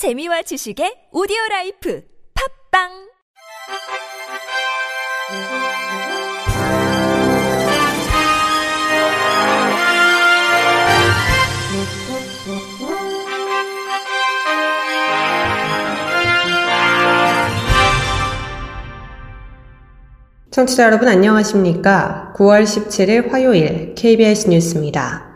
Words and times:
재미와 0.00 0.40
지식의 0.40 1.12
오디오 1.12 1.36
라이프 1.50 2.00
팝빵 2.72 2.88
청취자 20.50 20.84
여러분 20.84 21.08
안녕하십니까? 21.08 22.32
9월 22.36 22.62
17일 22.62 23.30
화요일 23.30 23.94
KBS 23.94 24.48
뉴스입니다. 24.48 25.28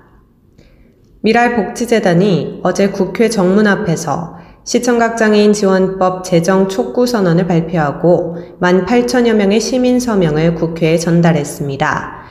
미랄복지재단이 1.21 2.61
어제 2.63 2.89
국회 2.89 3.29
정문 3.29 3.67
앞에서 3.67 4.44
시청각장애인 4.65 5.53
지원법 5.53 6.25
제정 6.25 6.69
촉구 6.69 7.07
선언을 7.07 7.47
발표하고 7.47 8.39
1만 8.61 8.87
8천여 8.87 9.35
명의 9.35 9.61
시민 9.61 10.01
서명을 10.01 10.55
국회에 10.55 10.97
전달했습니다. 10.97 12.25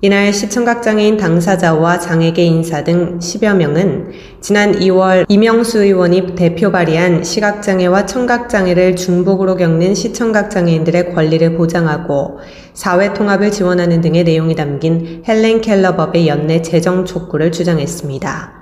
이날 0.00 0.32
시청각장애인 0.32 1.16
당사자와 1.16 1.98
장애계 1.98 2.44
인사 2.44 2.84
등 2.84 3.18
10여 3.18 3.56
명은 3.56 4.10
지난 4.40 4.78
2월 4.78 5.24
이명수 5.28 5.82
의원이 5.82 6.36
대표 6.36 6.70
발의한 6.70 7.24
시각장애와 7.24 8.06
청각장애를 8.06 8.94
중복으로 8.94 9.56
겪는 9.56 9.94
시청각장애인들의 9.94 11.14
권리를 11.14 11.56
보장하고 11.56 12.38
사회 12.74 13.12
통합을 13.12 13.50
지원하는 13.50 14.02
등의 14.02 14.22
내용이 14.22 14.54
담긴 14.54 15.24
헬렌 15.26 15.62
켈러법의 15.62 16.28
연내 16.28 16.62
제정 16.62 17.04
촉구를 17.04 17.50
주장했습니다. 17.50 18.57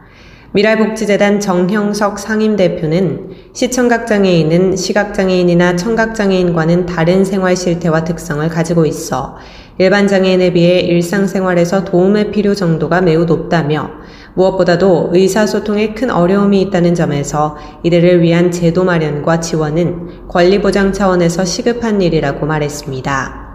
미랄복지재단 0.53 1.41
정형석 1.41 2.19
상임대표는 2.19 3.31
시청각장애인은 3.53 4.77
시각장애인이나 4.77 5.77
청각장애인과는 5.77 6.87
다른 6.87 7.25
생활 7.25 7.57
실태와 7.57 8.05
특성을 8.05 8.49
가지고 8.49 8.87
있어 8.87 9.37
일반 9.79 10.09
장애인에 10.09 10.53
비해 10.53 10.81
일상생활에서 10.81 11.85
도움의 11.85 12.31
필요 12.31 12.55
정도가 12.55 13.03
매우 13.03 13.25
높다며 13.25 13.91
무엇보다도 14.35 15.11
의사소통에 15.13 15.95
큰 15.95 16.11
어려움이 16.11 16.61
있다는 16.63 16.95
점에서 16.95 17.57
이들을 17.83 18.23
위한 18.23 18.51
제도 18.51 18.85
마련과 18.85 19.41
지원은 19.41 20.29
권리보장 20.29 20.93
차원에서 20.93 21.45
시급한 21.45 22.01
일이라고 22.01 22.47
말했습니다. 22.47 23.46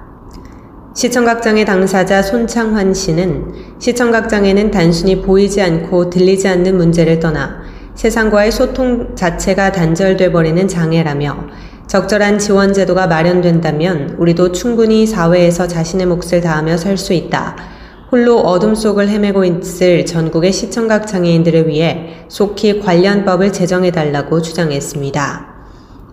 시청각장애 0.93 1.63
당사자 1.63 2.21
손창환 2.21 2.93
씨는 2.93 3.53
시청각장애는 3.79 4.71
단순히 4.71 5.21
보이지 5.21 5.61
않고 5.61 6.09
들리지 6.09 6.49
않는 6.49 6.75
문제를 6.75 7.19
떠나 7.19 7.61
세상과의 7.95 8.51
소통 8.51 9.15
자체가 9.15 9.71
단절돼 9.71 10.33
버리는 10.33 10.67
장애라며 10.67 11.47
적절한 11.87 12.39
지원 12.39 12.73
제도가 12.73 13.07
마련된다면 13.07 14.15
우리도 14.17 14.51
충분히 14.51 15.05
사회에서 15.05 15.67
자신의 15.67 16.07
몫을 16.07 16.41
다하며 16.41 16.77
살 16.77 16.97
수 16.97 17.13
있다. 17.13 17.55
홀로 18.11 18.39
어둠 18.39 18.75
속을 18.75 19.07
헤매고 19.07 19.45
있을 19.45 20.05
전국의 20.05 20.51
시청각 20.51 21.07
장애인들을 21.07 21.69
위해 21.69 22.25
속히 22.27 22.81
관련법을 22.81 23.53
제정해달라고 23.53 24.41
주장했습니다. 24.41 25.51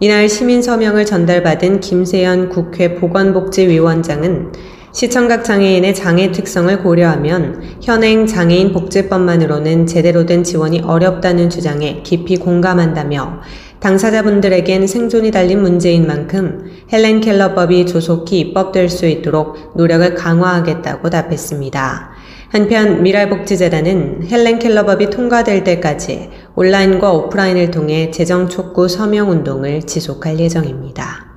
이날 0.00 0.28
시민 0.28 0.62
서명을 0.62 1.06
전달받은 1.06 1.80
김세연 1.80 2.50
국회 2.50 2.94
보건복지위원장은 2.94 4.52
시청각 4.98 5.44
장애인의 5.44 5.94
장애 5.94 6.32
특성을 6.32 6.76
고려하면 6.82 7.62
현행 7.80 8.26
장애인 8.26 8.72
복지법만으로는 8.72 9.86
제대로 9.86 10.26
된 10.26 10.42
지원이 10.42 10.80
어렵다는 10.80 11.50
주장에 11.50 12.02
깊이 12.02 12.36
공감한다며 12.36 13.38
당사자분들에겐 13.78 14.88
생존이 14.88 15.30
달린 15.30 15.62
문제인 15.62 16.04
만큼 16.04 16.64
헬렌 16.92 17.20
켈러법이 17.20 17.86
조속히 17.86 18.40
입법될 18.40 18.88
수 18.88 19.06
있도록 19.06 19.76
노력을 19.76 20.12
강화하겠다고 20.16 21.10
답했습니다. 21.10 22.10
한편 22.48 23.00
미랄복지재단은 23.04 24.26
헬렌 24.28 24.58
켈러법이 24.58 25.10
통과될 25.10 25.62
때까지 25.62 26.30
온라인과 26.56 27.12
오프라인을 27.12 27.70
통해 27.70 28.10
재정 28.10 28.48
촉구 28.48 28.88
서명 28.88 29.30
운동을 29.30 29.82
지속할 29.84 30.40
예정입니다. 30.40 31.27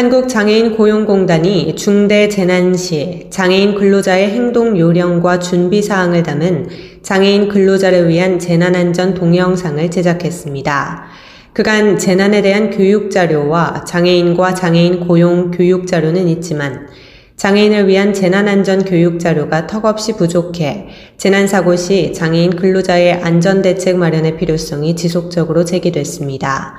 한국장애인 0.00 0.78
고용공단이 0.78 1.76
중대 1.76 2.30
재난 2.30 2.74
시 2.74 3.26
장애인 3.28 3.74
근로자의 3.74 4.30
행동 4.30 4.78
요령과 4.78 5.40
준비 5.40 5.82
사항을 5.82 6.22
담은 6.22 6.68
장애인 7.02 7.50
근로자를 7.50 8.08
위한 8.08 8.38
재난안전 8.38 9.12
동영상을 9.12 9.90
제작했습니다. 9.90 11.04
그간 11.52 11.98
재난에 11.98 12.40
대한 12.40 12.70
교육 12.70 13.10
자료와 13.10 13.84
장애인과 13.84 14.54
장애인 14.54 15.06
고용 15.06 15.50
교육 15.50 15.86
자료는 15.86 16.28
있지만 16.28 16.88
장애인을 17.36 17.86
위한 17.86 18.14
재난안전 18.14 18.86
교육 18.86 19.20
자료가 19.20 19.66
턱없이 19.66 20.16
부족해 20.16 20.88
재난사고 21.18 21.76
시 21.76 22.14
장애인 22.14 22.56
근로자의 22.56 23.20
안전대책 23.20 23.98
마련의 23.98 24.38
필요성이 24.38 24.96
지속적으로 24.96 25.66
제기됐습니다. 25.66 26.76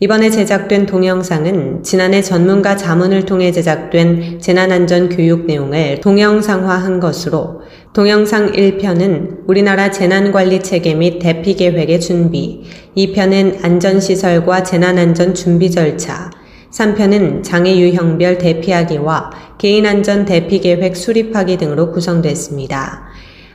이번에 0.00 0.30
제작된 0.30 0.86
동영상은 0.86 1.82
지난해 1.82 2.22
전문가 2.22 2.76
자문을 2.76 3.26
통해 3.26 3.50
제작된 3.50 4.38
재난안전 4.38 5.08
교육 5.08 5.46
내용을 5.46 6.00
동영상화한 6.00 7.00
것으로 7.00 7.62
동영상 7.92 8.52
1편은 8.52 9.48
우리나라 9.48 9.90
재난관리 9.90 10.62
체계 10.62 10.94
및 10.94 11.18
대피 11.18 11.54
계획의 11.54 12.00
준비, 12.00 12.62
2편은 12.96 13.64
안전시설과 13.64 14.62
재난안전 14.62 15.34
준비 15.34 15.68
절차, 15.68 16.30
3편은 16.70 17.42
장애 17.42 17.76
유형별 17.76 18.38
대피하기와 18.38 19.30
개인안전 19.58 20.26
대피 20.26 20.60
계획 20.60 20.96
수립하기 20.96 21.56
등으로 21.56 21.90
구성됐습니다. 21.90 23.07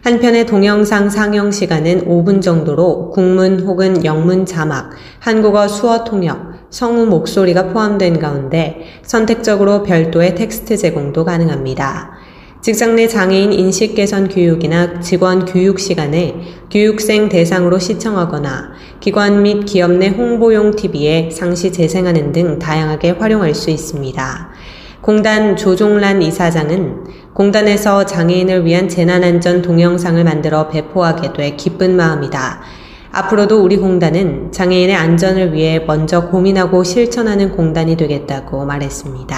한편의 0.04 0.48
동영상 0.48 1.10
상영 1.10 1.52
시간은 1.52 2.10
5분 2.10 2.42
정도로 2.42 3.12
국문 3.12 3.62
혹은 3.62 4.04
영문 4.04 4.46
자막, 4.46 4.90
한국어 5.20 5.70
수어 5.70 6.04
통역, 6.04 6.56
성우 6.72 7.06
목소리가 7.06 7.70
포함된 7.70 8.20
가운데 8.20 8.82
선택적으로 9.04 9.84
별도의 9.84 10.36
텍스트 10.36 10.76
제공도 10.76 11.24
가능합니다. 11.24 12.12
직장 12.60 12.98
내 12.98 13.08
장애인 13.08 13.54
인식 13.54 13.96
개선 13.96 14.28
교육이나 14.28 15.00
직원 15.00 15.46
교육 15.46 15.80
시간에 15.80 16.36
교육생 16.70 17.30
대상으로 17.30 17.80
시청하거나 17.80 18.74
기관 19.00 19.42
및 19.42 19.64
기업 19.64 19.92
내 19.92 20.10
홍보용 20.10 20.76
TV에 20.76 21.30
상시 21.32 21.72
재생하는 21.72 22.34
등 22.34 22.60
다양하게 22.60 23.12
활용할 23.12 23.56
수 23.56 23.70
있습니다. 23.70 24.53
공단 25.04 25.58
조종란 25.58 26.22
이사장은 26.22 27.34
공단에서 27.34 28.06
장애인을 28.06 28.64
위한 28.64 28.88
재난안전 28.88 29.62
동영상을 29.62 30.24
만들어 30.24 30.70
배포하게 30.70 31.34
돼 31.34 31.58
기쁜 31.58 31.98
마음이다. 31.98 32.62
앞으로도 33.12 33.62
우리 33.62 33.76
공단은 33.76 34.54
장애인의 34.54 34.96
안전을 34.96 35.52
위해 35.52 35.84
먼저 35.86 36.30
고민하고 36.30 36.86
실천하는 36.86 37.52
공단이 37.52 37.98
되겠다고 37.98 38.64
말했습니다. 38.64 39.38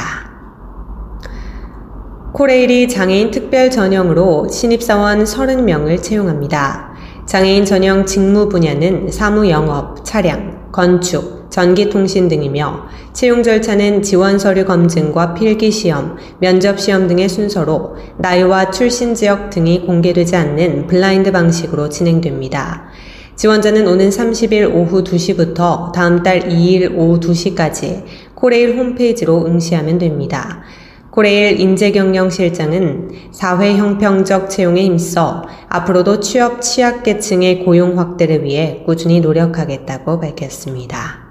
코레일이 2.32 2.88
장애인 2.88 3.32
특별 3.32 3.72
전형으로 3.72 4.50
신입사원 4.50 5.24
30명을 5.24 6.04
채용합니다. 6.04 6.94
장애인 7.26 7.66
전형 7.66 8.06
직무 8.06 8.50
분야는 8.50 9.10
사무 9.10 9.50
영업, 9.50 10.06
차량, 10.06 10.70
건축, 10.72 11.35
전기통신 11.50 12.28
등이며 12.28 12.88
채용 13.14 13.44
절차는 13.44 14.02
지원 14.02 14.38
서류 14.40 14.66
검증과 14.66 15.34
필기 15.34 15.72
시험, 15.72 16.18
면접 16.40 16.80
시험 16.80 17.08
등의 17.08 17.30
순서로 17.30 17.96
나이와 18.18 18.72
출신 18.72 19.16
지역 19.16 19.50
등이 19.50 19.86
공개되지 19.86 20.36
않는 20.36 20.88
블라인드 20.88 21.32
방식으로 21.32 21.90
진행됩니다. 21.90 22.90
지원자는 23.36 23.86
오는 23.88 24.10
30일 24.10 24.74
오후 24.74 25.04
2시부터 25.04 25.92
다음 25.92 26.24
달 26.24 26.42
2일 26.42 26.98
오후 26.98 27.20
2시까지 27.20 28.04
코레일 28.34 28.78
홈페이지로 28.78 29.46
응시하면 29.46 29.98
됩니다. 29.98 30.64
코레일 31.12 31.60
인재경영실장은 31.62 33.10
사회 33.32 33.76
형평적 33.76 34.50
채용에 34.50 34.84
힘써 34.84 35.44
앞으로도 35.70 36.20
취업 36.20 36.62
취약계층의 36.62 37.64
고용 37.64 37.98
확대를 38.00 38.44
위해 38.44 38.84
꾸준히 38.86 39.22
노력하겠다고 39.22 40.20
밝혔습니다. 40.20 41.25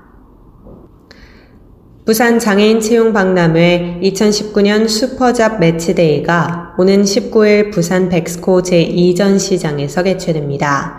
부산 2.05 2.39
장애인 2.39 2.81
채용 2.81 3.15
박람회 3.15 4.01
2019년 4.03 4.87
슈퍼잡 4.87 5.59
매치데이가 5.59 6.75
오는 6.77 7.03
19일 7.03 7.73
부산 7.73 8.11
백스코 8.11 8.61
제2전 8.61 9.39
시장에서 9.39 10.03
개최됩니다. 10.03 10.99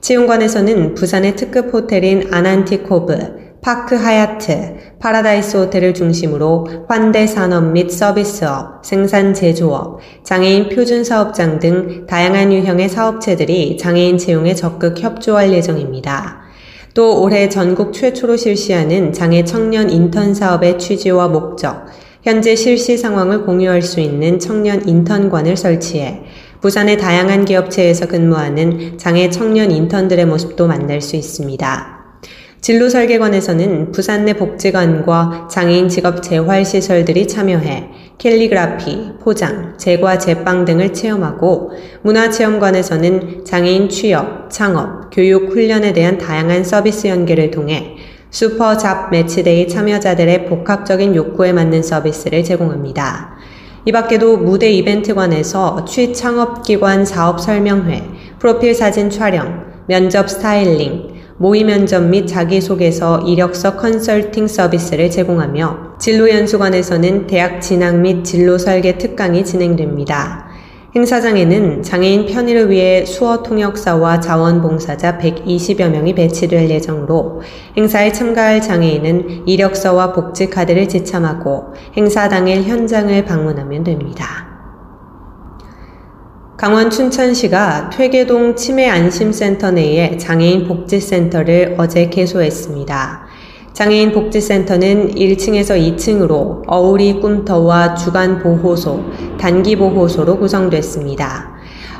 채용관에서는 0.00 0.94
부산의 0.94 1.36
특급 1.36 1.74
호텔인 1.74 2.32
아난티코브, 2.32 3.58
파크 3.60 3.96
하얏트, 3.96 4.96
파라다이스 4.98 5.58
호텔을 5.58 5.92
중심으로 5.92 6.86
환대 6.88 7.26
산업 7.26 7.72
및 7.72 7.90
서비스업, 7.90 8.82
생산 8.82 9.34
제조업, 9.34 10.00
장애인 10.24 10.70
표준 10.70 11.04
사업장 11.04 11.58
등 11.58 12.06
다양한 12.06 12.50
유형의 12.50 12.88
사업체들이 12.88 13.76
장애인 13.76 14.16
채용에 14.16 14.54
적극 14.54 14.98
협조할 15.02 15.52
예정입니다. 15.52 16.45
또 16.96 17.20
올해 17.20 17.50
전국 17.50 17.92
최초로 17.92 18.38
실시하는 18.38 19.12
장애 19.12 19.44
청년 19.44 19.90
인턴 19.90 20.32
사업의 20.32 20.78
취지와 20.78 21.28
목적, 21.28 21.84
현재 22.22 22.56
실시 22.56 22.96
상황을 22.96 23.44
공유할 23.44 23.82
수 23.82 24.00
있는 24.00 24.38
청년 24.38 24.88
인턴관을 24.88 25.58
설치해 25.58 26.22
부산의 26.62 26.96
다양한 26.96 27.44
기업체에서 27.44 28.08
근무하는 28.08 28.96
장애 28.96 29.28
청년 29.28 29.70
인턴들의 29.70 30.24
모습도 30.24 30.66
만날 30.66 31.02
수 31.02 31.16
있습니다. 31.16 31.95
진로 32.66 32.88
설계관에서는 32.88 33.92
부산 33.92 34.24
내 34.24 34.32
복지관과 34.32 35.46
장애인 35.48 35.88
직업 35.88 36.20
재활 36.20 36.64
시설들이 36.64 37.28
참여해 37.28 37.90
캘리그라피, 38.18 39.12
포장, 39.20 39.74
제과, 39.78 40.18
제빵 40.18 40.64
등을 40.64 40.92
체험하고 40.92 41.70
문화체험관에서는 42.02 43.44
장애인 43.44 43.88
취업, 43.88 44.50
창업, 44.50 45.10
교육, 45.12 45.52
훈련에 45.52 45.92
대한 45.92 46.18
다양한 46.18 46.64
서비스 46.64 47.06
연계를 47.06 47.52
통해 47.52 47.94
슈퍼 48.32 48.76
잡 48.76 49.12
매치데이 49.12 49.68
참여자들의 49.68 50.46
복합적인 50.46 51.14
욕구에 51.14 51.52
맞는 51.52 51.84
서비스를 51.84 52.42
제공합니다. 52.42 53.36
이 53.84 53.92
밖에도 53.92 54.38
무대 54.38 54.72
이벤트관에서 54.72 55.84
취창업기관 55.84 57.04
사업 57.04 57.40
설명회, 57.40 58.02
프로필 58.40 58.74
사진 58.74 59.08
촬영, 59.08 59.66
면접 59.86 60.28
스타일링, 60.28 61.14
모의 61.38 61.64
면접 61.64 62.02
및 62.02 62.26
자기소개서 62.26 63.20
이력서 63.20 63.76
컨설팅 63.76 64.46
서비스를 64.46 65.10
제공하며 65.10 65.96
진로연수관에서는 65.98 67.26
대학 67.26 67.60
진학 67.60 67.96
및 67.96 68.24
진로 68.24 68.56
설계 68.56 68.96
특강이 68.96 69.44
진행됩니다. 69.44 70.46
행사장에는 70.94 71.82
장애인 71.82 72.24
편의를 72.24 72.70
위해 72.70 73.04
수어 73.04 73.42
통역사와 73.42 74.20
자원봉사자 74.20 75.18
120여 75.18 75.90
명이 75.90 76.14
배치될 76.14 76.70
예정으로 76.70 77.42
행사에 77.76 78.12
참가할 78.12 78.62
장애인은 78.62 79.46
이력서와 79.46 80.14
복지카드를 80.14 80.88
지참하고 80.88 81.74
행사 81.98 82.30
당일 82.30 82.62
현장을 82.62 83.26
방문하면 83.26 83.84
됩니다. 83.84 84.55
강원 86.56 86.88
춘천시가 86.88 87.90
퇴계동 87.90 88.56
치매안심센터 88.56 89.72
내에 89.72 90.16
장애인 90.16 90.66
복지센터를 90.66 91.74
어제 91.76 92.08
개소했습니다. 92.08 93.26
장애인 93.74 94.12
복지센터는 94.12 95.14
1층에서 95.14 95.78
2층으로 95.78 96.62
어우리 96.66 97.20
꿈터와 97.20 97.94
주간보호소, 97.94 99.04
단기보호소로 99.38 100.38
구성됐습니다. 100.38 101.56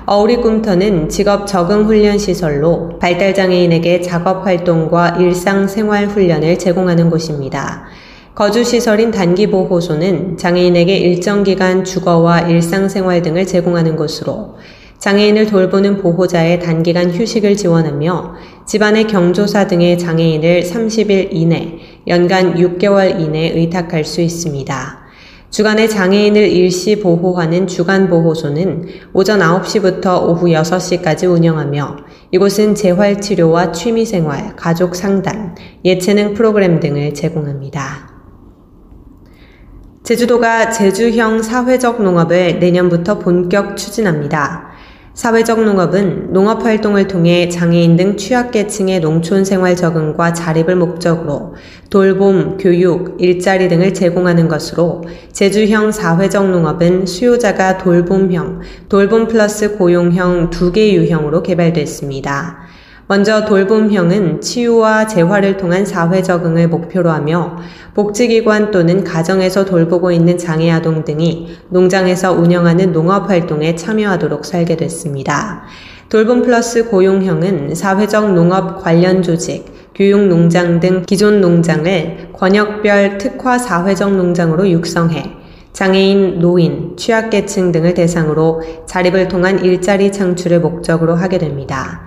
어우리 0.07 0.39
꿈터는 0.39 1.11
직업 1.11 1.47
적응 1.47 1.85
훈련 1.85 2.17
시설로 2.17 2.99
발달장애인에게 2.99 4.01
작업 4.01 4.47
활동과 4.47 5.19
일상생활 5.21 6.07
훈련을 6.07 6.59
제공하는 6.59 7.11
곳입니다. 7.11 7.85
거주시설인 8.37 9.13
단기보호소는 9.13 10.37
장애인에게 10.37 10.95
일정 10.95 11.43
기간 11.43 11.85
주거와 11.85 12.41
일상생활 12.41 13.23
등을 13.23 13.47
제공하는 13.47 13.97
곳으로 13.97 14.57
장애인을 14.99 15.47
돌보는 15.47 16.03
보호자의 16.03 16.61
단기간 16.61 17.11
휴식을 17.11 17.57
지원하며 17.57 18.35
집안의 18.67 19.07
경조사 19.07 19.69
등의 19.69 19.99
장애인을 19.99 20.65
30일 20.65 21.29
이내, 21.31 21.79
연간 22.09 22.57
6개월 22.57 23.19
이내 23.19 23.53
의탁할 23.55 24.05
수 24.05 24.21
있습니다. 24.21 25.07
주간에 25.49 25.89
장애인을 25.89 26.47
일시 26.47 27.01
보호하는 27.01 27.67
주간보호소는 27.67 28.87
오전 29.15 29.41
9시부터 29.41 30.29
오후 30.29 30.49
6시까지 30.49 31.31
운영하며 31.31 31.97
이곳은 32.33 32.75
재활치료와 32.75 33.73
취미생활, 33.73 34.57
가족 34.57 34.95
상담, 34.95 35.55
예체능 35.87 36.35
프로그램 36.35 36.81
등을 36.81 37.15
제공합니다. 37.15 38.16
제주도가 40.07 40.71
제주형 40.71 41.43
사회적 41.43 42.01
농업을 42.01 42.61
내년부터 42.61 43.19
본격 43.19 43.77
추진합니다. 43.77 44.69
사회적 45.15 45.65
농업은 45.65 46.33
농업 46.33 46.65
활동을 46.65 47.09
통해 47.09 47.49
장애인 47.49 47.97
등 47.97 48.17
취약계층의 48.17 49.01
농촌 49.01 49.45
생활 49.45 49.75
적응과 49.75 50.33
자립을 50.33 50.77
목적으로 50.77 51.57
돌봄, 51.91 52.57
교육, 52.57 53.17
일자리 53.21 53.69
등을 53.69 53.95
제공하는 53.95 54.47
것으로 54.47 55.03
제주형 55.33 55.91
사회적 55.91 56.51
농업은 56.51 57.07
수요자가 57.07 57.79
돌봄형, 57.79 58.61
돌봄 58.89 59.27
플러스 59.27 59.77
고용형 59.77 60.51
두 60.51 60.71
개 60.71 60.95
유형으로 60.95 61.43
개발됐습니다. 61.43 62.59
먼저 63.09 63.45
돌봄형은 63.45 64.41
치유와 64.41 65.07
재활을 65.07 65.57
통한 65.57 65.87
사회 65.87 66.23
적응을 66.23 66.67
목표로 66.67 67.09
하며 67.11 67.57
복지기관 67.95 68.73
또는 68.73 69.05
가정에서 69.05 69.65
돌보고 69.65 70.11
있는 70.11 70.37
장애 70.37 70.73
아동 70.73 71.05
등이 71.05 71.57
농장에서 71.69 72.33
운영하는 72.33 72.93
농업 72.93 73.31
활동에 73.31 73.77
참여하도록 73.77 74.45
설계됐습니다. 74.45 75.63
돌봄 76.09 76.43
플러스 76.43 76.89
고용형은 76.89 77.77
사회적 77.77 78.33
농업 78.33 78.83
관련 78.83 79.23
조직, 79.23 79.67
교육 79.95 80.27
농장 80.27 80.81
등 80.81 81.05
기존 81.07 81.41
농장을 81.41 82.31
권역별 82.33 83.19
특화 83.19 83.57
사회적 83.57 84.17
농장으로 84.17 84.69
육성해 84.69 85.37
장애인, 85.73 86.41
노인, 86.41 86.97
취약계층 86.97 87.71
등을 87.71 87.95
대상으로 87.95 88.63
자립을 88.87 89.29
통한 89.29 89.63
일자리 89.63 90.11
창출을 90.11 90.59
목적으로 90.61 91.15
하게 91.15 91.39
됩니다. 91.39 92.06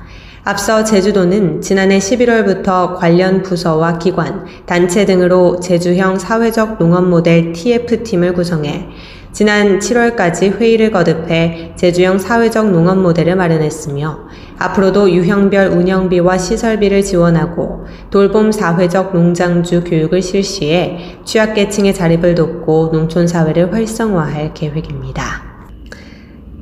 앞서 0.50 0.84
제주도는 0.84 1.62
지난해 1.62 2.00
11월부터 2.00 2.96
관련 2.96 3.44
부서와 3.44 4.00
기관, 4.00 4.48
단체 4.66 5.06
등으로 5.06 5.60
제주형 5.60 6.18
사회적 6.18 6.80
농업 6.80 7.08
모델 7.08 7.54
TF팀을 7.54 8.34
구성해 8.34 8.88
지난 9.32 9.78
7월까지 9.78 10.60
회의를 10.60 10.90
거듭해 10.90 11.74
제주형 11.76 12.18
사회적 12.18 12.72
농업 12.72 12.98
모델을 12.98 13.36
마련했으며 13.36 14.22
앞으로도 14.58 15.12
유형별 15.12 15.68
운영비와 15.68 16.40
시설비를 16.40 17.04
지원하고 17.04 17.86
돌봄 18.10 18.52
사회적 18.52 19.14
농장주 19.14 19.84
교육을 19.84 20.24
실시해 20.24 21.20
취약계층의 21.26 21.94
자립을 21.94 22.34
돕고 22.34 22.90
농촌 22.92 23.28
사회를 23.28 23.72
활성화할 23.72 24.56
계획입니다. 24.56 25.44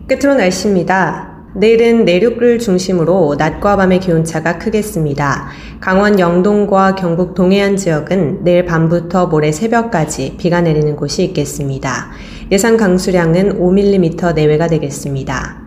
끝으로 0.09 0.35
날씨입니다. 0.35 1.36
내일은 1.57 2.05
내륙을 2.05 2.59
중심으로 2.59 3.33
낮과 3.35 3.77
밤의 3.77 3.99
기온차가 3.99 4.59
크겠습니다. 4.59 5.47
강원 5.79 6.19
영동과 6.19 6.93
경북 6.93 7.33
동해안 7.33 7.75
지역은 7.75 8.43
내일 8.43 8.63
밤부터 8.65 9.25
모레 9.25 9.51
새벽까지 9.51 10.35
비가 10.37 10.61
내리는 10.61 10.95
곳이 10.95 11.23
있겠습니다. 11.23 12.11
예상 12.51 12.77
강수량은 12.77 13.59
5mm 13.59 14.35
내외가 14.35 14.67
되겠습니다. 14.67 15.63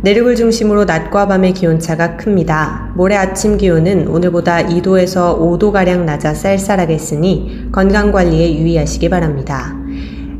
내륙을 0.00 0.36
중심으로 0.36 0.86
낮과 0.86 1.28
밤의 1.28 1.52
기온차가 1.52 2.16
큽니다. 2.16 2.94
모레 2.96 3.14
아침 3.14 3.58
기온은 3.58 4.08
오늘보다 4.08 4.62
2도에서 4.68 5.38
5도가량 5.38 6.04
낮아 6.04 6.32
쌀쌀하겠으니 6.32 7.68
건강관리에 7.72 8.54
유의하시기 8.54 9.10
바랍니다. 9.10 9.79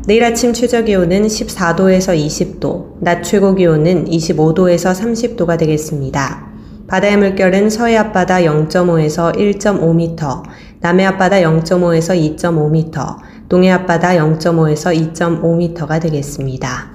내일 0.07 0.23
아침 0.23 0.51
최저 0.51 0.83
기온은 0.83 1.27
14도에서 1.27 2.17
20도, 2.17 2.99
낮 3.01 3.21
최고 3.21 3.53
기온은 3.53 4.05
25도에서 4.05 4.95
30도가 4.95 5.59
되겠습니다. 5.59 6.47
바다의 6.87 7.17
물결은 7.17 7.69
서해 7.69 7.97
앞바다 7.97 8.39
0.5에서 8.39 9.35
1.5m, 9.35 10.43
남해 10.79 11.05
앞바다 11.05 11.37
0.5에서 11.37 12.35
2.5m, 12.35 13.17
동해 13.47 13.69
앞바다 13.69 14.13
0.5에서 14.13 15.13
2.5m가 15.13 16.01
되겠습니다. 16.01 16.91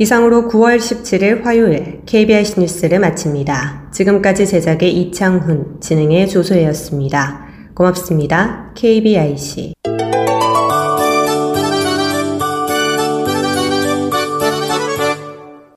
이상으로 0.00 0.48
9월 0.48 0.76
17일 0.76 1.42
화요일 1.42 2.02
KBS 2.04 2.60
뉴스를 2.60 3.00
마칩니다. 3.00 3.88
지금까지 3.92 4.46
제작의 4.46 4.94
이창훈, 4.94 5.80
진행의 5.80 6.28
조소혜였습니다. 6.28 7.46
고맙습니다. 7.74 8.72
KBIC 8.74 9.72